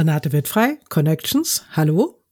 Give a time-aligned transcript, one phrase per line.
[0.00, 2.22] Renate wird frei, Connections, hallo.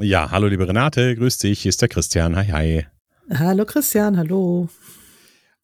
[0.00, 2.86] Ja, hallo liebe Renate, grüß dich, hier ist der Christian, hi hi.
[3.32, 4.68] Hallo Christian, hallo.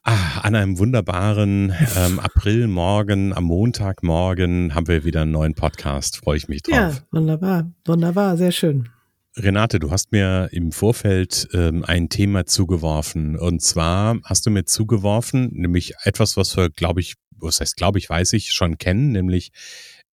[0.04, 6.36] Ah, an einem wunderbaren ähm, Aprilmorgen, am Montagmorgen haben wir wieder einen neuen Podcast, freue
[6.36, 6.76] ich mich drauf.
[6.76, 8.88] Ja, wunderbar, wunderbar, sehr schön.
[9.36, 13.36] Renate, du hast mir im Vorfeld ähm, ein Thema zugeworfen.
[13.36, 17.98] Und zwar hast du mir zugeworfen, nämlich etwas, was wir, glaube ich, was heißt, glaube
[17.98, 19.50] ich, weiß ich, schon kennen, nämlich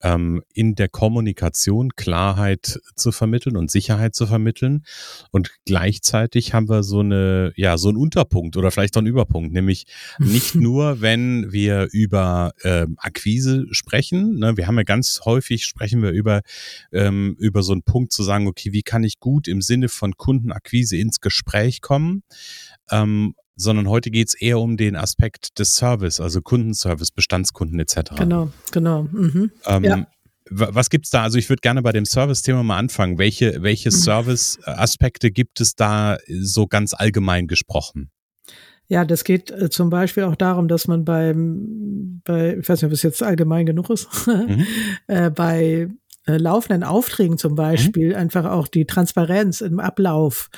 [0.05, 4.85] ähm, in der Kommunikation Klarheit zu vermitteln und Sicherheit zu vermitteln.
[5.31, 9.51] Und gleichzeitig haben wir so eine, ja, so einen Unterpunkt oder vielleicht auch einen Überpunkt,
[9.51, 9.87] nämlich
[10.19, 14.37] nicht nur, wenn wir über ähm, Akquise sprechen.
[14.37, 16.41] Ne, wir haben ja ganz häufig sprechen wir über,
[16.91, 20.17] ähm, über so einen Punkt zu sagen, okay, wie kann ich gut im Sinne von
[20.17, 22.21] Kundenakquise ins Gespräch kommen?
[22.91, 28.15] Ähm, sondern heute geht es eher um den Aspekt des Service, also Kundenservice, Bestandskunden etc.
[28.17, 29.03] Genau, genau.
[29.03, 29.51] Mhm.
[29.65, 30.07] Ähm, ja.
[30.51, 31.23] Was gibt's da?
[31.23, 33.17] Also ich würde gerne bei dem Service-Thema mal anfangen.
[33.17, 33.95] Welche, welche mhm.
[33.95, 38.11] Service-Aspekte gibt es da so ganz allgemein gesprochen?
[38.87, 42.87] Ja, das geht äh, zum Beispiel auch darum, dass man beim, bei, ich weiß nicht,
[42.87, 44.65] ob es jetzt allgemein genug ist, mhm.
[45.07, 45.89] äh, bei
[46.25, 47.57] äh, laufenden Aufträgen zum mhm.
[47.57, 48.15] Beispiel mhm.
[48.15, 50.49] einfach auch die Transparenz im Ablauf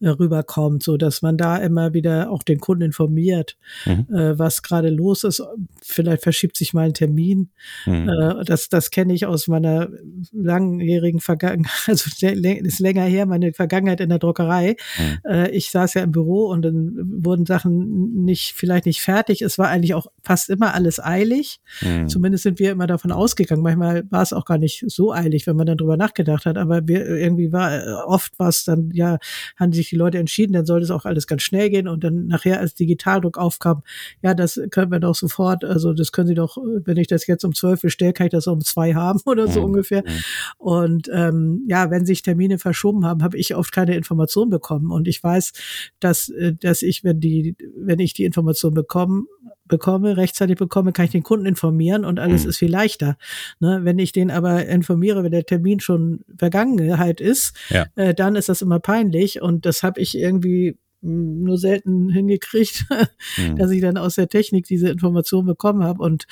[0.00, 4.06] äh, rüberkommt, so dass man da immer wieder auch den Kunden informiert, mhm.
[4.14, 5.42] äh, was gerade los ist.
[5.82, 7.50] Vielleicht verschiebt sich mal ein Termin.
[7.86, 8.08] Mhm.
[8.08, 9.88] Äh, das das kenne ich aus meiner
[10.32, 14.76] langjährigen Vergangenheit, also ist länger her, meine Vergangenheit in der Druckerei.
[14.98, 15.18] Mhm.
[15.28, 16.92] Äh, ich saß ja im Büro und dann
[17.24, 19.42] wurden Sachen nicht, vielleicht nicht fertig.
[19.42, 21.60] Es war eigentlich auch fast immer alles eilig.
[21.80, 22.08] Mhm.
[22.08, 23.62] Zumindest sind wir immer davon ausgegangen.
[23.62, 26.58] Manchmal war es auch gar nicht so eilig, wenn man dann drüber nachgedacht hat.
[26.58, 29.18] Aber wir, irgendwie war äh, oft was dann, ja,
[29.56, 31.88] haben sich die Leute entschieden, dann sollte es auch alles ganz schnell gehen.
[31.88, 33.82] Und dann nachher, als Digitaldruck aufkam,
[34.22, 37.44] ja, das können wir doch sofort, also das können Sie doch, wenn ich das jetzt
[37.44, 39.66] um zwölf bestelle, kann ich das um zwei haben oder so mhm.
[39.66, 40.02] ungefähr.
[40.06, 40.12] Mhm.
[40.58, 44.90] Und ähm, ja, wenn sich Termine verschoben haben, habe ich oft keine Information bekommen.
[44.90, 45.52] Und ich weiß,
[46.00, 49.24] dass, äh, dass ich, wenn die, wenn ich die Information bekomme,
[49.68, 52.50] bekomme, rechtzeitig bekomme, kann ich den Kunden informieren und alles mhm.
[52.50, 53.16] ist viel leichter.
[53.60, 53.80] Ne?
[53.82, 57.86] Wenn ich den aber informiere, wenn der Termin schon Vergangenheit ist, ja.
[57.96, 62.86] äh, dann ist das immer peinlich und das habe ich irgendwie hm, nur selten hingekriegt,
[63.36, 63.56] mhm.
[63.56, 66.26] dass ich dann aus der Technik diese Information bekommen habe und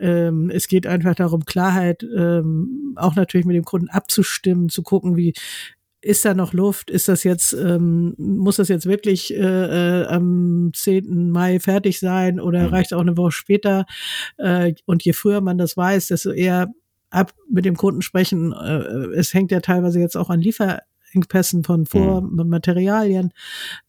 [0.00, 5.16] ähm, es geht einfach darum, Klarheit ähm, auch natürlich mit dem Kunden abzustimmen, zu gucken,
[5.16, 5.34] wie
[6.04, 6.90] ist da noch Luft?
[6.90, 11.30] Ist das jetzt, ähm, muss das jetzt wirklich äh, äh, am 10.
[11.30, 12.68] Mai fertig sein oder mhm.
[12.68, 13.86] reicht es auch eine Woche später?
[14.36, 16.68] Äh, und je früher man das weiß, desto eher
[17.10, 18.52] ab mit dem Kunden sprechen.
[18.52, 20.80] Äh, es hängt ja teilweise jetzt auch an Liefer
[21.14, 23.32] Engpässen von Vormaterialien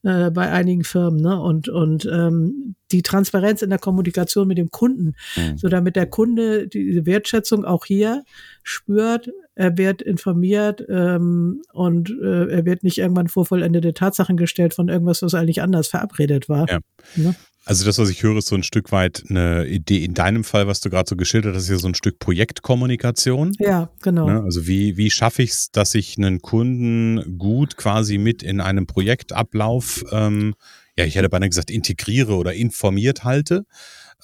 [0.03, 0.09] mhm.
[0.09, 1.39] äh, bei einigen Firmen ne?
[1.39, 5.57] und und ähm, die Transparenz in der Kommunikation mit dem Kunden, mhm.
[5.57, 8.23] so damit der Kunde diese Wertschätzung auch hier
[8.63, 14.73] spürt, er wird informiert ähm, und äh, er wird nicht irgendwann vor vollendete Tatsachen gestellt
[14.73, 16.69] von irgendwas, was eigentlich anders verabredet war.
[16.69, 16.79] Ja.
[17.15, 17.35] Ne?
[17.67, 20.05] Also das, was ich höre, ist so ein Stück weit eine Idee.
[20.05, 23.53] In deinem Fall, was du gerade so geschildert hast, ist ja so ein Stück Projektkommunikation.
[23.57, 24.27] Ja, genau.
[24.29, 24.43] Ne?
[24.43, 28.85] Also wie, wie schaffe ich es, dass ich einen Kunden gut quasi mit in einem
[28.85, 30.53] Projektablauf, ähm,
[30.95, 33.65] ja, ich hätte beinahe gesagt, integriere oder informiert halte.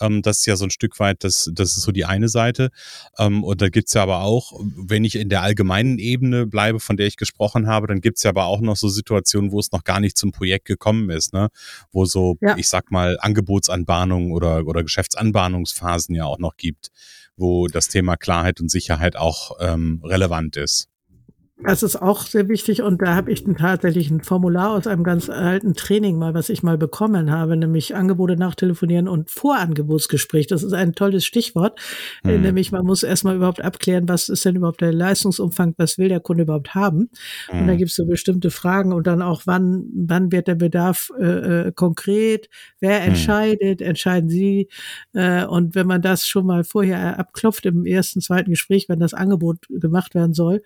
[0.02, 2.70] Ähm, das ist ja so ein Stück weit, das, das ist so die eine Seite.
[3.18, 6.98] Ähm, und da gibt's ja aber auch, wenn ich in der allgemeinen Ebene bleibe, von
[6.98, 9.84] der ich gesprochen habe, dann gibt's ja aber auch noch so Situationen, wo es noch
[9.84, 11.50] gar nicht zum Projekt gekommen ist, ne?
[11.92, 12.58] Wo so, ja.
[12.58, 16.90] ich sag mal, Angebotsanbahnungen oder, oder Geschäftsanbahnungsphasen ja auch noch gibt,
[17.38, 20.88] wo das Thema Klarheit und Sicherheit auch ähm, relevant ist.
[21.64, 25.30] Das ist auch sehr wichtig und da habe ich tatsächlich ein Formular aus einem ganz
[25.30, 30.48] alten Training mal, was ich mal bekommen habe, nämlich Angebote nachtelefonieren und Vorangebotsgespräch.
[30.48, 31.80] Das ist ein tolles Stichwort,
[32.24, 32.42] hm.
[32.42, 36.20] nämlich man muss erstmal überhaupt abklären, was ist denn überhaupt der Leistungsumfang, was will der
[36.20, 37.10] Kunde überhaupt haben.
[37.48, 37.62] Hm.
[37.62, 41.12] Und da gibt es so bestimmte Fragen und dann auch, wann, wann wird der Bedarf
[41.20, 42.50] äh, äh, konkret,
[42.80, 43.10] wer hm.
[43.10, 43.88] entscheidet, hm.
[43.88, 44.68] entscheiden Sie.
[45.14, 49.14] Äh, und wenn man das schon mal vorher abklopft im ersten, zweiten Gespräch, wenn das
[49.14, 50.64] Angebot gemacht werden soll,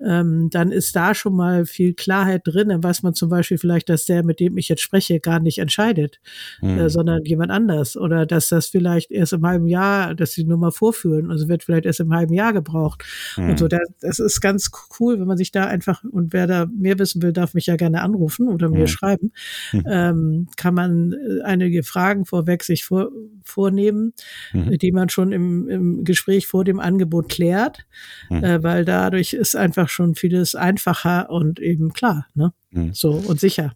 [0.00, 2.68] ähm, dann ist da schon mal viel Klarheit drin.
[2.68, 5.58] Dann weiß man zum Beispiel vielleicht, dass der, mit dem ich jetzt spreche, gar nicht
[5.58, 6.20] entscheidet,
[6.60, 6.78] mhm.
[6.78, 7.96] äh, sondern jemand anders.
[7.96, 11.30] Oder dass das vielleicht erst im halben Jahr, dass sie nur mal vorführen.
[11.30, 13.04] Also wird vielleicht erst im halben Jahr gebraucht.
[13.36, 13.50] Mhm.
[13.50, 16.66] Und so, das, das ist ganz cool, wenn man sich da einfach, und wer da
[16.66, 18.86] mehr wissen will, darf mich ja gerne anrufen oder mir mhm.
[18.86, 19.32] schreiben,
[19.72, 19.84] mhm.
[19.86, 23.10] ähm, kann man äh, einige Fragen vorweg sich vor,
[23.44, 24.12] vornehmen,
[24.52, 27.86] die man schon im, im Gespräch vor dem Angebot klärt,
[28.30, 32.52] äh, weil dadurch ist einfach schon viel vieles einfacher und eben klar, ne?
[32.70, 32.92] Mhm.
[32.92, 33.72] So und sicher.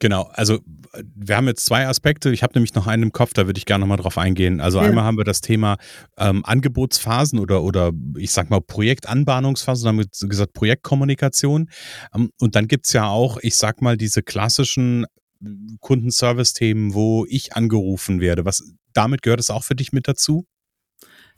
[0.00, 0.58] Genau, also
[1.14, 2.30] wir haben jetzt zwei Aspekte.
[2.30, 4.60] Ich habe nämlich noch einen im Kopf, da würde ich gerne nochmal drauf eingehen.
[4.60, 4.84] Also ja.
[4.84, 5.76] einmal haben wir das Thema
[6.16, 11.70] ähm, Angebotsphasen oder, oder ich sag mal Projektanbahnungsphasen, wir gesagt Projektkommunikation.
[12.12, 15.06] Ähm, und dann gibt es ja auch, ich sag mal, diese klassischen
[15.80, 18.44] Kundenservice-Themen, wo ich angerufen werde.
[18.44, 20.44] Was damit gehört es auch für dich mit dazu?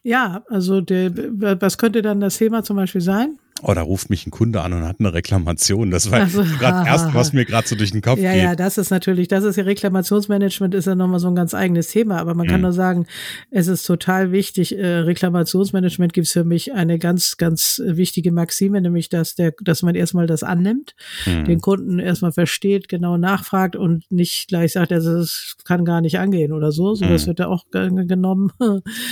[0.02, 1.12] Ja, also der,
[1.60, 3.38] was könnte dann das Thema zum Beispiel sein?
[3.62, 5.90] Oh, da ruft mich ein Kunde an und hat eine Reklamation.
[5.90, 8.42] Das war also, gerade erst, was mir gerade so durch den Kopf ja, geht.
[8.42, 11.88] Ja, das ist natürlich, das ist ja Reklamationsmanagement, ist ja nochmal so ein ganz eigenes
[11.88, 12.18] Thema.
[12.18, 12.50] Aber man mhm.
[12.50, 13.06] kann nur sagen,
[13.50, 14.78] es ist total wichtig.
[14.78, 19.82] Äh, Reklamationsmanagement gibt es für mich eine ganz, ganz wichtige Maxime, nämlich, dass der, dass
[19.82, 20.94] man erstmal das annimmt,
[21.26, 21.44] mhm.
[21.44, 26.18] den Kunden erstmal versteht, genau nachfragt und nicht gleich sagt, also es kann gar nicht
[26.18, 26.94] angehen oder so.
[26.94, 27.10] So, mhm.
[27.10, 28.52] das wird ja auch genommen.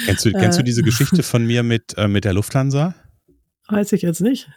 [0.06, 2.94] Kennst du, kennst du diese Geschichte von mir mit, äh, mit der Lufthansa?
[3.68, 4.48] Weiß ich jetzt nicht.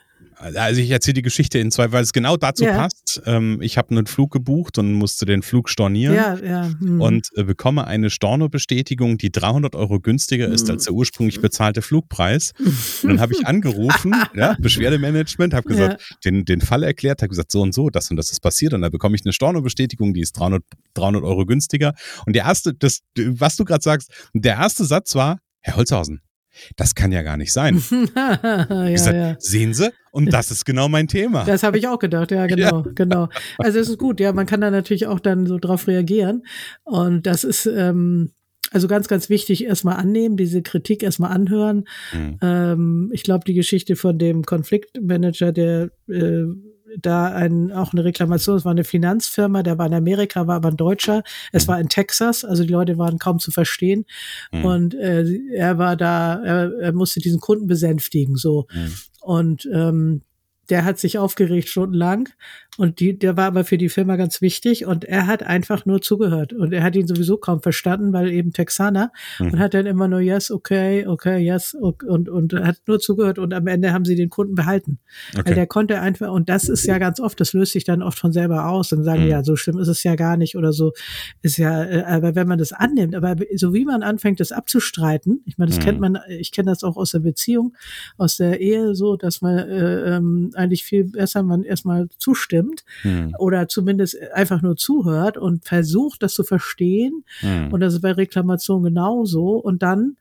[0.41, 2.75] Also ich erzähle die Geschichte in zwei, weil es genau dazu ja.
[2.75, 3.21] passt.
[3.25, 6.69] Ähm, ich habe einen Flug gebucht und musste den Flug stornieren ja, ja.
[6.79, 6.99] Hm.
[6.99, 10.75] und äh, bekomme eine Stornobestätigung, die 300 Euro günstiger ist hm.
[10.75, 12.53] als der ursprünglich bezahlte Flugpreis.
[13.03, 17.51] Und dann habe ich angerufen, ja, Beschwerdemanagement, habe gesagt, den, den Fall erklärt, habe gesagt,
[17.51, 20.21] so und so, das und das ist passiert und da bekomme ich eine Stornobestätigung, die
[20.21, 21.93] ist 300, 300 Euro günstiger.
[22.25, 26.21] Und der erste, das, was du gerade sagst, der erste Satz war, Herr Holzhausen,
[26.75, 27.81] das kann ja gar nicht sein.
[28.15, 29.35] ja, gesagt, ja.
[29.39, 29.91] Sehen Sie?
[30.11, 31.45] Und das ist genau mein Thema.
[31.51, 32.91] Das habe ich auch gedacht, ja, genau, ja.
[32.95, 33.29] genau.
[33.57, 36.43] Also es ist gut, ja, man kann da natürlich auch dann so drauf reagieren.
[36.83, 38.31] Und das ist ähm,
[38.71, 41.85] also ganz, ganz wichtig, erstmal annehmen, diese Kritik erstmal anhören.
[42.13, 42.37] Mhm.
[42.41, 46.45] Ähm, ich glaube, die Geschichte von dem Konfliktmanager, der äh,
[46.99, 48.57] da ein, auch eine Reklamation.
[48.57, 51.23] Es war eine Finanzfirma, der war in Amerika, war aber ein Deutscher.
[51.51, 51.71] Es mhm.
[51.71, 54.05] war in Texas, also die Leute waren kaum zu verstehen.
[54.51, 54.65] Mhm.
[54.65, 58.67] Und äh, er war da, er, er musste diesen Kunden besänftigen, so.
[58.73, 58.93] Mhm.
[59.21, 60.21] Und ähm,
[60.71, 62.29] der hat sich aufgeregt stundenlang
[62.77, 66.01] und die, der war aber für die Firma ganz wichtig und er hat einfach nur
[66.01, 69.51] zugehört und er hat ihn sowieso kaum verstanden, weil eben Texaner mhm.
[69.51, 73.39] und hat dann immer nur yes, okay, okay, yes und, und, und hat nur zugehört
[73.39, 74.99] und am Ende haben sie den Kunden behalten.
[75.33, 75.45] Okay.
[75.45, 78.17] Weil der konnte einfach, und das ist ja ganz oft, das löst sich dann oft
[78.17, 79.29] von selber aus und sagen, mhm.
[79.29, 80.93] ja, so schlimm ist es ja gar nicht oder so
[81.41, 85.41] ist ja, äh, aber wenn man das annimmt, aber so wie man anfängt, das abzustreiten,
[85.45, 85.83] ich meine, das mhm.
[85.83, 87.75] kennt man, ich kenne das auch aus der Beziehung,
[88.17, 93.35] aus der Ehe so, dass man äh, ähm, eigentlich viel besser man erstmal zustimmt hm.
[93.37, 97.23] oder zumindest einfach nur zuhört und versucht, das zu verstehen.
[97.39, 97.73] Hm.
[97.73, 99.57] Und das ist bei Reklamation genauso.
[99.57, 100.17] Und dann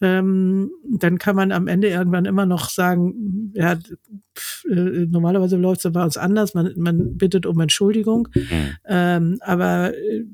[0.00, 3.78] ähm, dann kann man am Ende irgendwann immer noch sagen, ja,
[4.36, 8.28] pff, äh, normalerweise läuft es bei uns anders, man, man bittet um Entschuldigung.
[8.34, 8.76] Mhm.
[8.84, 10.24] Ähm, aber äh,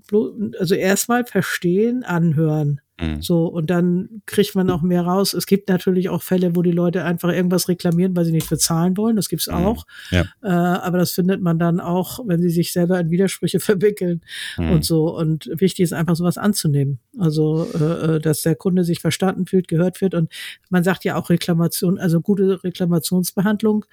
[0.59, 2.81] also erstmal verstehen, anhören.
[3.03, 3.21] Mhm.
[3.21, 5.35] So, und dann kriegt man auch mehr raus.
[5.35, 8.97] Es gibt natürlich auch Fälle, wo die Leute einfach irgendwas reklamieren, weil sie nicht bezahlen
[8.97, 9.17] wollen.
[9.17, 9.55] Das gibt's mhm.
[9.55, 9.85] auch.
[10.11, 10.25] Ja.
[10.43, 14.23] Äh, aber das findet man dann auch, wenn sie sich selber in Widersprüche verwickeln
[14.57, 14.71] mhm.
[14.71, 15.17] und so.
[15.17, 17.01] Und wichtig ist einfach sowas anzunehmen.
[17.19, 20.15] Also, äh, äh, dass der Kunde sich verstanden fühlt, gehört wird.
[20.15, 20.33] Und
[20.71, 23.85] man sagt ja auch Reklamation, also gute Reklamationsbehandlung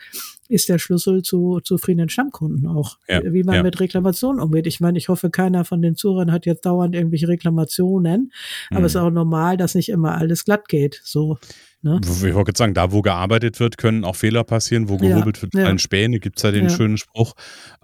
[0.48, 2.98] ist der Schlüssel zu zufriedenen Stammkunden auch.
[3.08, 3.64] Ja, wie man ja.
[3.64, 4.68] mit Reklamationen umgeht.
[4.68, 8.32] Ich meine, ich hoffe, keiner von den Zuhörern hat jetzt dauernd irgendwelche Reklamationen,
[8.70, 8.86] aber mhm.
[8.86, 11.02] es ist auch normal, dass nicht immer alles glatt geht.
[11.04, 11.38] So.
[11.82, 12.02] Ne?
[12.04, 14.90] Ich wollte sagen, da wo gearbeitet wird, können auch Fehler passieren.
[14.90, 15.78] Wo gehobelt ja, wird, ja.
[15.78, 16.70] Späne, gibt es ja den ja.
[16.70, 17.34] schönen Spruch.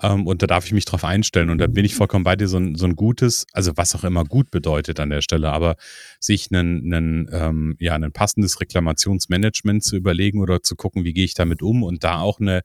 [0.02, 1.50] Ähm, und da darf ich mich drauf einstellen.
[1.50, 4.04] Und da bin ich vollkommen bei dir, so ein, so ein gutes, also was auch
[4.04, 5.76] immer gut bedeutet an der Stelle, aber
[6.20, 11.26] sich ein einen, ähm, ja, ein passendes Reklamationsmanagement zu überlegen oder zu gucken, wie gehe
[11.26, 12.62] ich damit um und da auch eine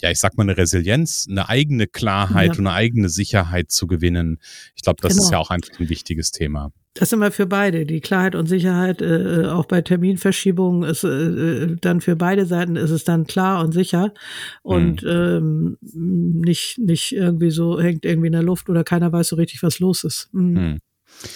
[0.00, 2.58] ja, ich sag mal, eine Resilienz, eine eigene Klarheit ja.
[2.58, 4.38] und eine eigene Sicherheit zu gewinnen.
[4.74, 5.24] Ich glaube, das genau.
[5.24, 6.72] ist ja auch einfach ein wichtiges Thema.
[6.94, 7.86] Das ist immer für beide.
[7.86, 12.74] Die Klarheit und Sicherheit, äh, auch bei Terminverschiebungen, ist äh, äh, dann für beide Seiten
[12.74, 14.12] ist es dann klar und sicher
[14.62, 15.08] und mhm.
[15.08, 19.62] ähm, nicht, nicht irgendwie so hängt irgendwie in der Luft oder keiner weiß so richtig,
[19.62, 20.30] was los ist.
[20.32, 20.52] Mhm.
[20.52, 20.78] Mhm.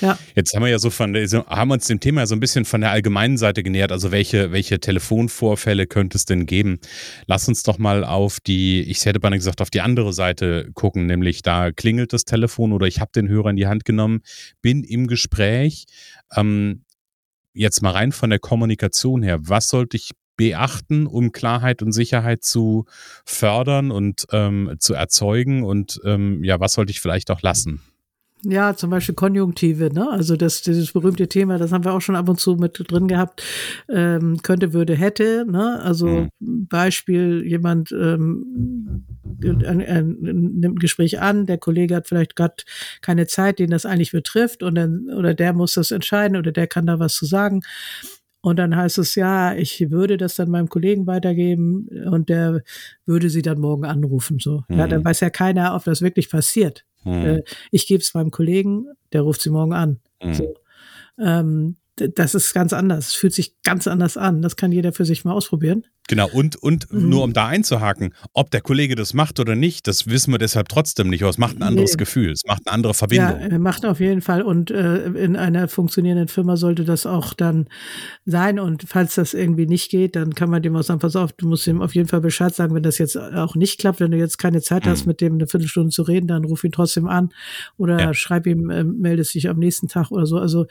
[0.00, 0.18] Ja.
[0.34, 2.90] Jetzt haben wir ja so von haben uns dem Thema so ein bisschen von der
[2.90, 3.92] allgemeinen Seite genähert.
[3.92, 6.78] Also welche, welche Telefonvorfälle könnte es denn geben?
[7.26, 11.06] Lass uns doch mal auf die, ich hätte beinahe gesagt, auf die andere Seite gucken,
[11.06, 14.22] nämlich da klingelt das Telefon oder ich habe den Hörer in die Hand genommen,
[14.62, 15.86] bin im Gespräch.
[16.34, 16.84] Ähm,
[17.52, 22.42] jetzt mal rein von der Kommunikation her, was sollte ich beachten, um Klarheit und Sicherheit
[22.44, 22.86] zu
[23.24, 25.62] fördern und ähm, zu erzeugen?
[25.62, 27.82] Und ähm, ja, was sollte ich vielleicht auch lassen?
[28.44, 30.10] Ja, zum Beispiel Konjunktive, ne?
[30.10, 33.08] Also das, dieses berühmte Thema, das haben wir auch schon ab und zu mit drin
[33.08, 33.42] gehabt.
[33.88, 35.80] Ähm, könnte, würde, hätte, ne?
[35.82, 36.68] Also mhm.
[36.68, 39.04] Beispiel, jemand ähm,
[39.42, 42.56] äh, äh, nimmt ein Gespräch an, der Kollege hat vielleicht gerade
[43.00, 46.66] keine Zeit, den das eigentlich betrifft, und dann, oder der muss das entscheiden oder der
[46.66, 47.62] kann da was zu sagen.
[48.44, 52.62] Und dann heißt es, ja, ich würde das dann meinem Kollegen weitergeben und der
[53.06, 54.38] würde sie dann morgen anrufen.
[54.38, 54.64] So.
[54.68, 54.78] Mhm.
[54.78, 55.06] Ja, dann mhm.
[55.06, 56.84] weiß ja keiner, ob das wirklich passiert.
[57.04, 57.42] Mhm.
[57.70, 60.00] ich gebe es meinem Kollegen, der ruft sie morgen an.
[60.22, 60.34] Mhm.
[60.34, 60.54] So.
[61.18, 63.08] Ähm, das ist ganz anders.
[63.08, 64.42] Es fühlt sich ganz anders an.
[64.42, 65.86] Das kann jeder für sich mal ausprobieren.
[66.06, 67.08] Genau, und, und mhm.
[67.08, 70.68] nur um da einzuhaken, ob der Kollege das macht oder nicht, das wissen wir deshalb
[70.68, 71.98] trotzdem nicht, aber es macht ein anderes nee.
[71.98, 73.40] Gefühl, es macht eine andere Verbindung.
[73.40, 77.68] Ja, macht auf jeden Fall und äh, in einer funktionierenden Firma sollte das auch dann
[78.26, 81.32] sein und falls das irgendwie nicht geht, dann kann man dem auch sagen, pass auf,
[81.32, 84.10] du musst ihm auf jeden Fall Bescheid sagen, wenn das jetzt auch nicht klappt, wenn
[84.10, 84.90] du jetzt keine Zeit mhm.
[84.90, 87.30] hast, mit dem eine Viertelstunde zu reden, dann ruf ihn trotzdem an
[87.78, 88.14] oder ja.
[88.14, 90.36] schreib ihm, äh, meldest dich am nächsten Tag oder so.
[90.36, 90.66] Also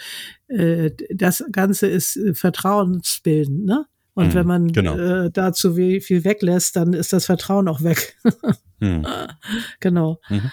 [0.47, 3.85] äh, das Ganze ist äh, vertrauensbildend, ne?
[4.15, 4.97] Und mhm, wenn man genau.
[4.97, 8.15] äh, dazu viel weglässt, dann ist das Vertrauen auch weg.
[8.79, 9.07] mhm.
[9.79, 10.19] Genau.
[10.29, 10.51] Mhm.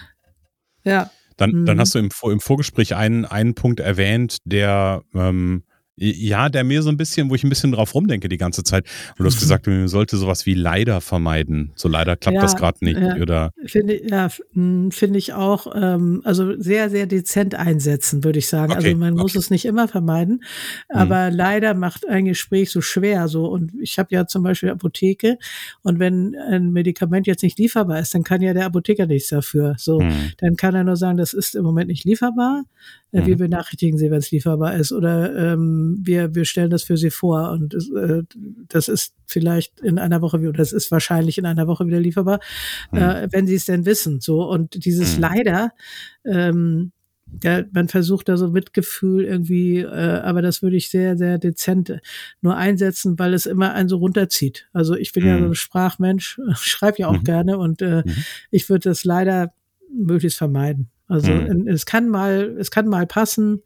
[0.85, 1.11] Ja.
[1.37, 1.81] Dann, dann mhm.
[1.81, 5.65] hast du im, im Vorgespräch einen, einen Punkt erwähnt, der ähm,
[5.97, 8.87] ja, der mir so ein bisschen, wo ich ein bisschen drauf rumdenke die ganze Zeit.
[9.11, 9.41] Und du hast mhm.
[9.41, 11.73] gesagt, man sollte sowas wie leider vermeiden.
[11.75, 12.99] So leider klappt ja, das gerade nicht.
[12.99, 13.51] Ja, oder?
[13.67, 18.73] Finde ja, hm, finde ich auch, ähm, also sehr, sehr dezent einsetzen, würde ich sagen.
[18.73, 19.23] Also okay, also man okay.
[19.23, 20.43] muss es nicht immer vermeiden,
[20.91, 20.97] mhm.
[20.97, 21.37] aber mhm.
[21.37, 23.29] leider macht ein Gespräch so schwer.
[23.29, 25.37] So und ich habe ja zum Beispiel Apotheke
[25.83, 29.75] und wenn ein Medikament jetzt nicht lieferbar ist, dann kann ja der Apotheker nichts dafür.
[29.77, 30.33] So, mhm.
[30.39, 32.65] dann kann er nur sagen, das ist im Moment nicht lieferbar.
[33.13, 33.27] Äh, mhm.
[33.27, 34.93] Wir benachrichtigen Sie, wenn es lieferbar ist.
[34.93, 38.23] Oder ähm, wir, wir stellen das für Sie vor und äh,
[38.69, 42.41] das ist vielleicht in einer Woche, oder das ist wahrscheinlich in einer Woche wieder lieferbar,
[42.93, 42.99] mhm.
[42.99, 44.21] äh, wenn Sie es denn wissen.
[44.21, 45.23] So und dieses mhm.
[45.23, 45.73] leider,
[46.25, 46.93] ähm,
[47.45, 52.01] ja, man versucht da so Mitgefühl irgendwie, äh, aber das würde ich sehr, sehr dezent
[52.41, 54.69] nur einsetzen, weil es immer einen so runterzieht.
[54.73, 55.29] Also ich bin mhm.
[55.29, 57.25] ja so ein Sprachmensch, schreibe ja auch mhm.
[57.25, 58.25] gerne und äh, mhm.
[58.51, 59.53] ich würde das leider
[59.93, 60.91] möglichst vermeiden.
[61.11, 61.67] Also mhm.
[61.67, 63.63] es kann mal, es kann mal passen,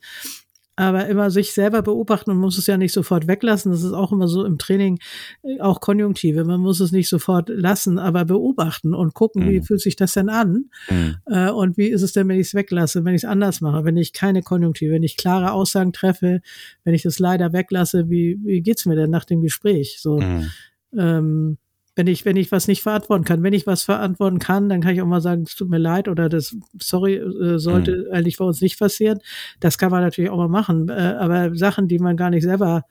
[0.77, 3.71] aber immer sich selber beobachten und muss es ja nicht sofort weglassen.
[3.71, 4.99] Das ist auch immer so im Training
[5.43, 6.45] äh, auch Konjunktive.
[6.45, 9.51] Man muss es nicht sofort lassen, aber beobachten und gucken, mhm.
[9.51, 11.17] wie fühlt sich das denn an mhm.
[11.27, 13.85] äh, und wie ist es denn, wenn ich es weglasse, wenn ich es anders mache,
[13.85, 16.41] wenn ich keine Konjunktive, wenn ich klare Aussagen treffe,
[16.83, 19.99] wenn ich das leider weglasse, wie, wie geht's mir denn nach dem Gespräch?
[20.01, 20.19] So.
[20.19, 20.51] Mhm.
[20.97, 21.59] Ähm,
[21.97, 23.43] wenn ich, wenn ich was nicht verantworten kann.
[23.43, 26.09] Wenn ich was verantworten kann, dann kann ich auch mal sagen, es tut mir leid
[26.09, 28.13] oder das, sorry, äh, sollte mhm.
[28.13, 29.21] eigentlich bei uns nicht passieren.
[29.61, 30.89] Das kann man natürlich auch mal machen.
[30.89, 32.85] Äh, aber Sachen, die man gar nicht selber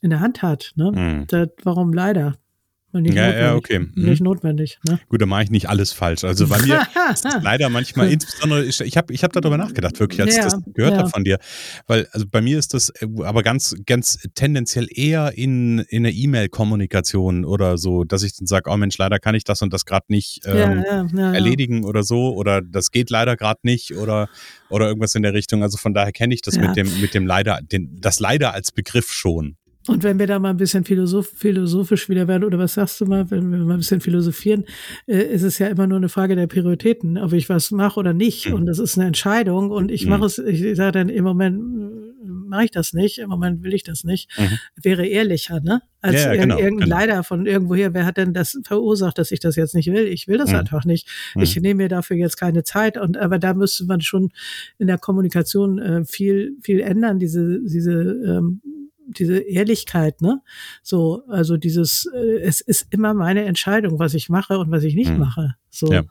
[0.00, 0.92] in der Hand hat, ne?
[0.92, 1.26] Mhm.
[1.28, 2.34] Das, warum leider?
[2.92, 3.78] Nicht ja, ja, okay.
[3.78, 3.90] Mhm.
[3.94, 4.78] Nicht notwendig.
[4.86, 5.00] Ne?
[5.08, 6.24] Gut, da mache ich nicht alles falsch.
[6.24, 6.82] Also bei mir
[7.12, 10.52] ist leider manchmal, insbesondere, ich, ich habe ich hab darüber nachgedacht, wirklich, als ja, ich
[10.52, 10.98] das gehört ja.
[10.98, 11.38] habe von dir.
[11.86, 16.12] Weil, also bei mir ist das äh, aber ganz, ganz tendenziell eher in, in der
[16.12, 19.86] E-Mail-Kommunikation oder so, dass ich dann sage, oh Mensch, leider kann ich das und das
[19.86, 20.84] gerade nicht ähm,
[21.14, 24.28] ja, erledigen oder so, oder das geht leider gerade nicht oder,
[24.68, 25.62] oder irgendwas in der Richtung.
[25.62, 28.70] Also von daher kenne ich das mit dem, mit dem leider, den, das leider als
[28.70, 29.56] Begriff schon.
[29.88, 33.06] Und wenn wir da mal ein bisschen philosoph philosophisch wieder werden, oder was sagst du
[33.06, 34.64] mal, wenn wir mal ein bisschen philosophieren,
[35.06, 38.12] äh, ist es ja immer nur eine Frage der Prioritäten, ob ich was mache oder
[38.12, 38.48] nicht.
[38.48, 38.54] Mhm.
[38.54, 39.70] Und das ist eine Entscheidung.
[39.70, 40.26] Und ich mache mhm.
[40.26, 42.12] es, ich sage dann im Moment
[42.52, 44.30] mache ich das nicht, im Moment will ich das nicht.
[44.38, 44.58] Mhm.
[44.80, 45.82] Wäre ehrlicher, ne?
[46.00, 46.96] Als ja, genau, irgendein genau.
[46.96, 50.06] Leider von irgendwoher, wer hat denn das verursacht, dass ich das jetzt nicht will?
[50.06, 50.56] Ich will das mhm.
[50.56, 51.08] einfach nicht.
[51.36, 51.62] Ich mhm.
[51.62, 52.98] nehme mir dafür jetzt keine Zeit.
[52.98, 54.30] Und aber da müsste man schon
[54.78, 58.60] in der Kommunikation äh, viel, viel ändern, diese, diese ähm,
[59.18, 60.40] diese Ehrlichkeit, ne?
[60.82, 64.94] So, also dieses, äh, es ist immer meine Entscheidung, was ich mache und was ich
[64.94, 65.18] nicht hm.
[65.18, 65.54] mache.
[65.70, 65.92] So.
[65.92, 66.02] Ja.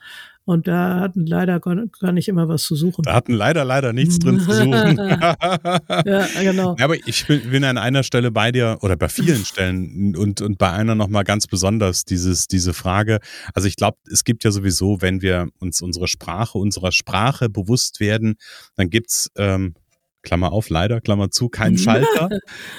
[0.43, 3.03] Und da hatten leider gar nicht immer was zu suchen.
[3.03, 4.97] Da hatten leider, leider nichts drin zu suchen.
[4.97, 6.75] ja, genau.
[6.79, 10.57] Ja, aber ich bin an einer Stelle bei dir oder bei vielen Stellen und, und
[10.57, 13.19] bei einer nochmal ganz besonders dieses, diese Frage.
[13.53, 17.99] Also ich glaube, es gibt ja sowieso, wenn wir uns unsere Sprache, unserer Sprache bewusst
[17.99, 18.35] werden,
[18.75, 19.75] dann gibt's ähm,
[20.23, 22.29] Klammer auf, leider, Klammer zu, kein Schalter,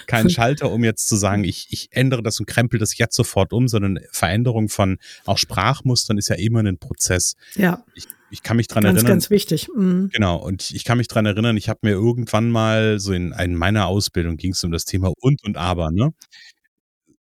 [0.07, 3.53] kein Schalter, um jetzt zu sagen, ich, ich ändere das und krempel das jetzt sofort
[3.53, 7.35] um, sondern Veränderung von auch Sprachmustern ist ja immer ein Prozess.
[7.55, 7.85] Ja.
[7.95, 9.13] Ich, ich kann mich dran ganz, erinnern.
[9.13, 9.69] Ganz wichtig.
[9.75, 10.11] Mhm.
[10.13, 10.37] Genau.
[10.37, 13.87] Und ich kann mich dran erinnern, ich habe mir irgendwann mal so in, in meiner
[13.87, 16.15] Ausbildung ging es um das Thema und und aber, ne?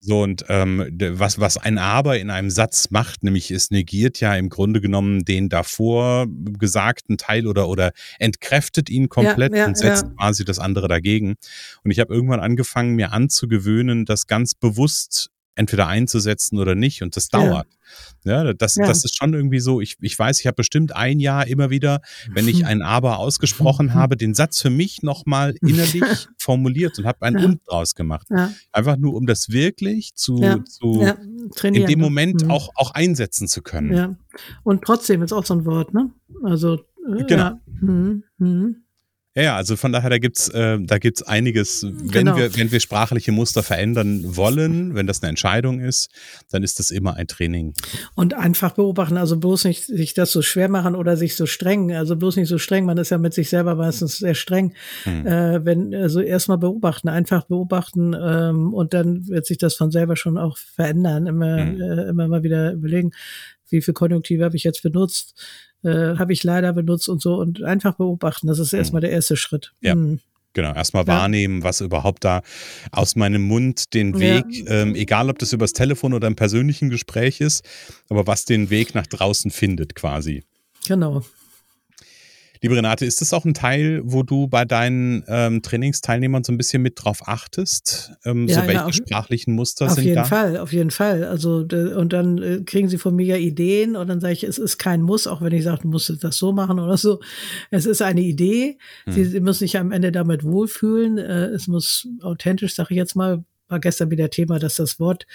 [0.06, 4.36] So, und ähm, was, was ein Aber in einem Satz macht, nämlich es negiert ja
[4.36, 9.76] im Grunde genommen den davor gesagten Teil oder, oder entkräftet ihn komplett ja, ja, und
[9.76, 10.12] setzt ja.
[10.16, 11.34] quasi das andere dagegen.
[11.84, 17.02] Und ich habe irgendwann angefangen, mir anzugewöhnen, das ganz bewusst entweder einzusetzen oder nicht.
[17.02, 17.68] Und das dauert.
[18.24, 18.86] Ja, ja das, ja.
[18.86, 19.82] das ist schon irgendwie so.
[19.82, 23.94] Ich, ich weiß, ich habe bestimmt ein Jahr immer wieder, wenn ich ein Aber ausgesprochen
[23.94, 26.04] habe, den Satz für mich nochmal innerlich
[26.38, 27.46] formuliert und habe ein ja.
[27.46, 28.28] Und draus gemacht.
[28.30, 28.52] Ja.
[28.72, 31.02] Einfach nur, um das wirklich zu, zu
[31.64, 32.52] in dem Moment mhm.
[32.52, 33.94] auch, auch einsetzen zu können.
[33.94, 34.16] Ja.
[34.64, 36.12] Und trotzdem ist auch so ein Wort, ne?
[36.44, 36.76] Also,
[37.08, 37.60] äh, genau.
[37.66, 38.24] Mhm.
[38.38, 38.85] Mhm.
[39.38, 41.84] Ja, also von daher, da gibt's, äh, da gibt's einiges.
[41.84, 42.38] Wenn genau.
[42.38, 46.10] wir, wenn wir sprachliche Muster verändern wollen, wenn das eine Entscheidung ist,
[46.52, 47.74] dann ist das immer ein Training.
[48.16, 51.94] Und einfach beobachten, also bloß nicht sich das so schwer machen oder sich so streng,
[51.94, 54.74] also bloß nicht so streng, man ist ja mit sich selber meistens sehr streng.
[55.04, 55.28] Hm.
[55.28, 60.16] Äh, wenn, also erstmal beobachten, einfach beobachten, ähm, und dann wird sich das von selber
[60.16, 61.82] schon auch verändern, immer, hm.
[61.82, 63.12] äh, immer mal wieder überlegen,
[63.70, 65.36] wie viel Konjunktive habe ich jetzt benutzt
[65.86, 68.48] äh, habe ich leider benutzt und so und einfach beobachten.
[68.48, 68.80] Das ist hm.
[68.80, 69.74] erstmal der erste Schritt.
[69.82, 69.94] Ja.
[69.94, 70.20] Hm.
[70.54, 71.10] Genau, erstmal ja.
[71.10, 72.42] wahrnehmen, was überhaupt da
[72.92, 74.84] aus meinem Mund den Weg, ja.
[74.84, 77.66] ähm, egal ob das übers Telefon oder im persönlichen Gespräch ist,
[78.10, 80.46] aber was den Weg nach draußen findet quasi.
[80.88, 81.24] Genau.
[82.62, 86.58] Liebe Renate, ist das auch ein Teil, wo du bei deinen ähm, Trainingsteilnehmern so ein
[86.58, 88.14] bisschen mit drauf achtest?
[88.24, 90.22] Ähm, ja, so welche ja, auf, sprachlichen Muster sind da?
[90.22, 91.24] Auf jeden Fall, auf jeden Fall.
[91.24, 94.58] Also und dann äh, kriegen sie von mir ja Ideen und dann sage ich, es
[94.58, 97.20] ist kein Muss, auch wenn ich sage, du musst das so machen oder so.
[97.72, 98.78] Es ist eine Idee.
[99.06, 99.14] Hm.
[99.14, 101.18] Sie, sie müssen sich am Ende damit wohlfühlen.
[101.18, 105.26] Äh, es muss authentisch, sage ich jetzt mal, war gestern wieder Thema, dass das Wort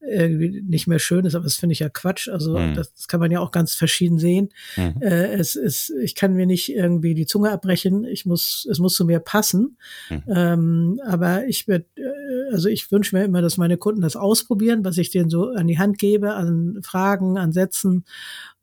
[0.00, 2.28] irgendwie nicht mehr schön ist, aber das finde ich ja Quatsch.
[2.28, 2.74] Also mhm.
[2.74, 4.50] das, das, kann man ja auch ganz verschieden sehen.
[4.76, 5.00] Mhm.
[5.00, 8.04] Äh, es ist, ich kann mir nicht irgendwie die Zunge abbrechen.
[8.04, 9.78] Ich muss, es muss zu mir passen.
[10.10, 10.22] Mhm.
[10.28, 14.84] Ähm, aber ich werde, äh, also ich wünsche mir immer, dass meine Kunden das ausprobieren,
[14.84, 18.04] was ich denen so an die Hand gebe, an Fragen, an Sätzen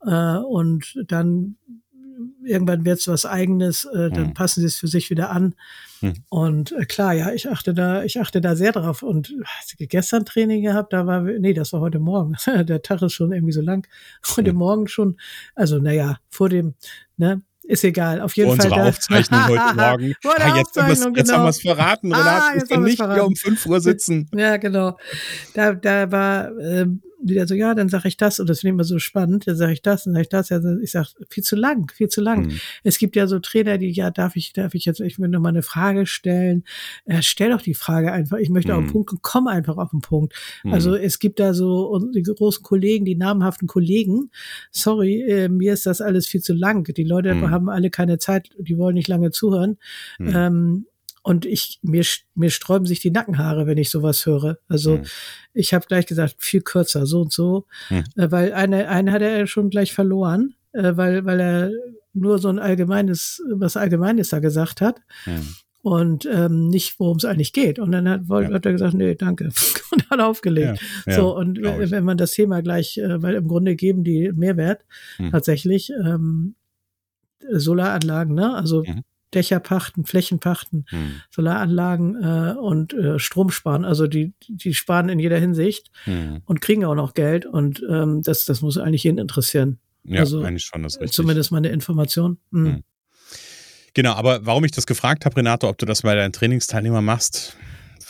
[0.06, 1.56] äh, und dann
[2.44, 4.34] irgendwann wird es was Eigenes, äh, dann mhm.
[4.34, 5.54] passen sie es für sich wieder an.
[6.00, 6.14] Mhm.
[6.28, 9.02] Und äh, klar, ja, ich achte da, ich achte da sehr drauf.
[9.02, 12.36] Und hast du gestern Training gehabt, da war, nee, das war heute Morgen.
[12.46, 13.86] Der Tag ist schon irgendwie so lang.
[14.36, 14.58] Heute mhm.
[14.58, 15.18] Morgen schon,
[15.54, 16.74] also naja, vor dem,
[17.16, 18.66] ne, ist egal, auf jeden Vor Fall.
[18.66, 20.14] Unsere Aufzeichnung heute Morgen.
[20.24, 21.52] ah, jetzt haben wir es genau.
[21.52, 22.42] verraten, Renat.
[22.42, 23.14] Ah, jetzt nicht verraten.
[23.14, 24.28] hier um 5 Uhr sitzen.
[24.34, 24.98] Ja, genau.
[25.54, 28.74] Da, da war, ähm, wieder so, ja, dann sage ich das und das finde ich
[28.74, 31.42] immer so spannend, dann sage ich das, dann sage ich das, ja, ich sage, viel
[31.42, 32.46] zu lang, viel zu lang.
[32.46, 32.60] Mhm.
[32.82, 35.40] Es gibt ja so Trainer, die, ja, darf ich, darf ich jetzt, ich will noch
[35.40, 36.64] mal eine Frage stellen.
[37.06, 38.78] Äh, stell doch die Frage einfach, ich möchte mhm.
[38.78, 40.34] auf den Punkt, komm einfach auf den Punkt.
[40.62, 40.72] Mhm.
[40.72, 44.30] Also es gibt da so die großen Kollegen, die namhaften Kollegen,
[44.70, 46.84] sorry, äh, mir ist das alles viel zu lang.
[46.84, 47.50] Die Leute mhm.
[47.50, 49.78] haben alle keine Zeit, die wollen nicht lange zuhören.
[50.20, 50.86] Ähm,
[51.24, 54.58] und ich, mir, mir sträuben sich die Nackenhaare, wenn ich sowas höre.
[54.68, 55.04] Also mhm.
[55.54, 57.64] ich habe gleich gesagt, viel kürzer, so und so.
[57.88, 58.04] Mhm.
[58.14, 61.70] Weil eine, eine hat er schon gleich verloren, äh, weil, weil er
[62.12, 65.00] nur so ein allgemeines, was Allgemeines da gesagt hat.
[65.24, 65.54] Mhm.
[65.80, 67.78] Und ähm, nicht, worum es eigentlich geht.
[67.78, 68.52] Und dann hat, ja.
[68.52, 69.44] hat er gesagt, nee, danke.
[69.92, 70.78] und hat aufgelegt.
[71.06, 74.30] Ja, ja, so, und wenn man das Thema gleich, äh, weil im Grunde geben die
[74.34, 74.84] Mehrwert
[75.18, 75.30] mhm.
[75.30, 76.54] tatsächlich, ähm,
[77.50, 78.54] Solaranlagen, ne?
[78.54, 79.04] Also mhm.
[79.34, 81.20] Dächer pachten, Flächen pachten, hm.
[81.30, 83.84] Solaranlagen äh, und äh, Strom sparen.
[83.84, 86.42] Also die, die sparen in jeder Hinsicht hm.
[86.44, 87.46] und kriegen auch noch Geld.
[87.46, 89.78] Und ähm, das, das muss eigentlich jeden interessieren.
[90.04, 91.12] Ja, also, eigentlich schon das richtig.
[91.12, 92.38] Zumindest mal eine Information.
[92.52, 92.66] Hm.
[92.66, 92.84] Hm.
[93.94, 97.56] Genau, aber warum ich das gefragt habe, Renato, ob du das bei deinen Trainingsteilnehmern machst,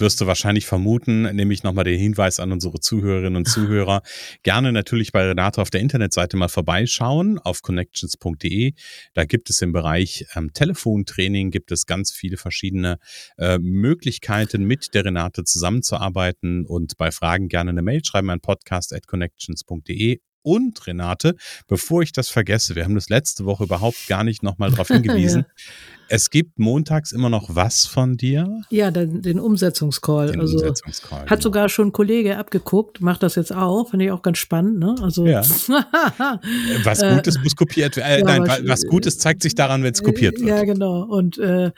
[0.00, 4.02] wirst du wahrscheinlich vermuten, nämlich nochmal den Hinweis an unsere Zuhörerinnen und Zuhörer.
[4.42, 8.72] Gerne natürlich bei Renate auf der Internetseite mal vorbeischauen auf connections.de.
[9.14, 12.98] Da gibt es im Bereich ähm, Telefontraining gibt es ganz viele verschiedene
[13.38, 18.92] äh, Möglichkeiten, mit der Renate zusammenzuarbeiten und bei Fragen gerne eine Mail schreiben an podcast
[18.92, 21.36] at connections.de Und Renate,
[21.68, 25.46] bevor ich das vergesse, wir haben das letzte Woche überhaupt gar nicht nochmal darauf hingewiesen.
[25.56, 25.64] ja.
[26.08, 28.60] Es gibt montags immer noch was von dir?
[28.68, 30.32] Ja, den, den Umsetzungscall.
[30.32, 31.40] Den also Umsetzungscall, hat genau.
[31.40, 34.80] sogar schon ein Kollege abgeguckt, macht das jetzt auch, finde ich auch ganz spannend.
[34.80, 34.94] Ne?
[35.00, 35.40] Also ja.
[36.84, 38.10] was Gutes muss kopiert werden.
[38.10, 40.46] Äh, ja, nein, was, was Gutes zeigt sich daran, wenn es kopiert wird.
[40.46, 41.04] Ja, genau.
[41.04, 41.70] Und äh,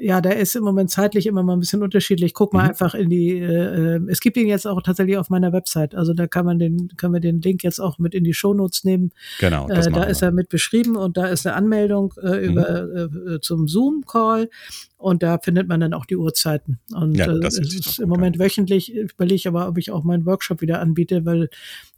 [0.00, 2.34] ja, der ist im Moment zeitlich immer mal ein bisschen unterschiedlich.
[2.34, 2.68] Guck mal mhm.
[2.70, 5.94] einfach in die, äh, äh, es gibt ihn jetzt auch tatsächlich auf meiner Website.
[5.94, 8.84] Also da kann man den, können wir den Link jetzt auch mit in die Shownotes
[8.84, 9.10] nehmen.
[9.38, 9.68] Genau.
[9.68, 12.44] Äh, da ist er mit beschrieben und da ist eine Anmeldung äh, mhm.
[12.50, 14.48] über äh, zum Zoom-Call
[14.96, 16.78] und da findet man dann auch die Uhrzeiten.
[16.94, 18.44] Und ja, äh, es ist im Moment an.
[18.44, 18.94] wöchentlich.
[18.94, 21.48] Ich überlege aber, ob ich auch meinen Workshop wieder anbiete, weil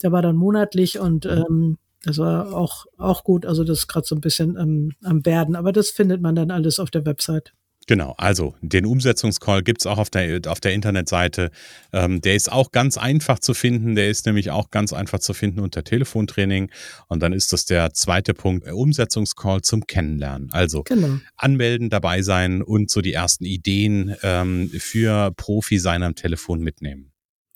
[0.03, 1.31] der war dann monatlich und mhm.
[1.31, 3.47] ähm, das war auch, auch gut.
[3.47, 5.55] Also das ist gerade so ein bisschen ähm, am Werden.
[5.55, 7.53] Aber das findet man dann alles auf der Website.
[7.89, 11.51] Genau, also den Umsetzungscall gibt es auch auf der, auf der Internetseite.
[11.93, 13.97] Ähm, der ist auch ganz einfach zu finden.
[13.97, 16.71] Der ist nämlich auch ganz einfach zu finden unter Telefontraining.
[17.09, 20.51] Und dann ist das der zweite Punkt, Umsetzungscall zum Kennenlernen.
[20.53, 21.19] Also genau.
[21.37, 27.13] anmelden, dabei sein und so die ersten Ideen ähm, für Profi sein am Telefon mitnehmen.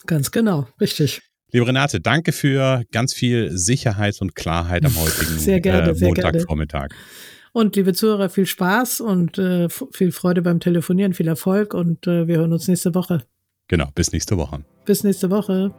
[0.07, 1.23] Ganz genau, richtig.
[1.53, 6.89] Liebe Renate, danke für ganz viel Sicherheit und Klarheit am heutigen sehr gerne, äh, Montagvormittag.
[6.91, 7.36] Sehr gerne.
[7.57, 12.29] Und liebe Zuhörer, viel Spaß und äh, viel Freude beim Telefonieren, viel Erfolg und äh,
[12.29, 13.25] wir hören uns nächste Woche.
[13.69, 14.63] Genau, bis nächste Woche.
[14.85, 15.73] Bis nächste Woche.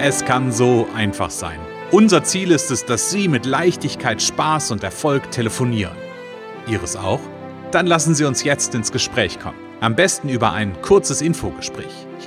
[0.00, 1.58] Es kann so einfach sein.
[1.90, 5.96] Unser Ziel ist es, dass Sie mit Leichtigkeit, Spaß und Erfolg telefonieren.
[6.68, 7.20] Ihres auch?
[7.72, 9.58] Dann lassen Sie uns jetzt ins Gespräch kommen.
[9.80, 12.07] Am besten über ein kurzes Infogespräch.